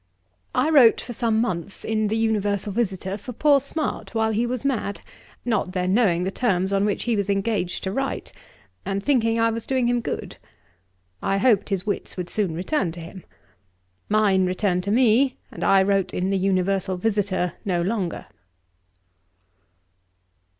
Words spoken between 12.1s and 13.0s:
would soon return to